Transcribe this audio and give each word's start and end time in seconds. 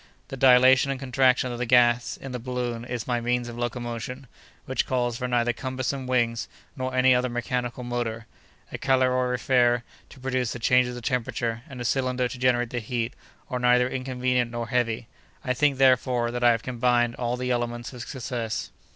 The 0.29 0.35
dilation 0.35 0.89
and 0.89 0.99
contraction 0.99 1.51
of 1.51 1.59
the 1.59 1.67
gas 1.67 2.17
in 2.17 2.31
the 2.31 2.39
balloon 2.39 2.85
is 2.85 3.05
my 3.05 3.21
means 3.21 3.47
of 3.47 3.55
locomotion, 3.55 4.25
which 4.65 4.87
calls 4.87 5.15
for 5.15 5.27
neither 5.27 5.53
cumbersome 5.53 6.07
wings, 6.07 6.47
nor 6.75 6.95
any 6.95 7.13
other 7.13 7.29
mechanical 7.29 7.83
motor. 7.83 8.25
A 8.73 8.79
calorifere 8.79 9.83
to 10.09 10.19
produce 10.19 10.53
the 10.53 10.57
changes 10.57 10.97
of 10.97 11.03
temperature, 11.03 11.61
and 11.69 11.79
a 11.79 11.85
cylinder 11.85 12.27
to 12.27 12.39
generate 12.39 12.71
the 12.71 12.79
heat, 12.79 13.13
are 13.47 13.59
neither 13.59 13.87
inconvenient 13.87 14.49
nor 14.49 14.69
heavy. 14.69 15.07
I 15.45 15.53
think, 15.53 15.77
therefore, 15.77 16.31
that 16.31 16.43
I 16.43 16.49
have 16.49 16.63
combined 16.63 17.13
all 17.17 17.37
the 17.37 17.51
elements 17.51 17.93
of 17.93 18.01
success." 18.01 18.71